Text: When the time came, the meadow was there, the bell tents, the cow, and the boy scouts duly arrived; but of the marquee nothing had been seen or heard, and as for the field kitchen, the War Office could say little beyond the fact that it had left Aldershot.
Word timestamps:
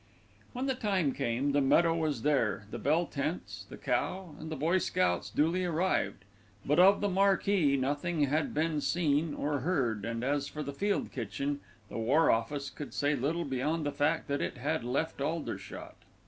When 0.53 0.65
the 0.65 0.73
time 0.73 1.11
came, 1.13 1.51
the 1.51 1.61
meadow 1.61 1.95
was 1.95 2.23
there, 2.23 2.65
the 2.71 2.79
bell 2.79 3.05
tents, 3.05 3.67
the 3.69 3.77
cow, 3.77 4.33
and 4.39 4.49
the 4.51 4.55
boy 4.55 4.79
scouts 4.79 5.29
duly 5.29 5.63
arrived; 5.63 6.25
but 6.65 6.79
of 6.79 7.01
the 7.01 7.07
marquee 7.07 7.77
nothing 7.77 8.23
had 8.23 8.51
been 8.51 8.81
seen 8.81 9.35
or 9.35 9.59
heard, 9.59 10.03
and 10.03 10.23
as 10.23 10.47
for 10.47 10.63
the 10.63 10.73
field 10.73 11.11
kitchen, 11.11 11.59
the 11.87 11.99
War 11.99 12.31
Office 12.31 12.71
could 12.71 12.95
say 12.95 13.15
little 13.15 13.45
beyond 13.45 13.85
the 13.85 13.91
fact 13.91 14.27
that 14.27 14.41
it 14.41 14.57
had 14.57 14.83
left 14.83 15.21
Aldershot. 15.21 15.97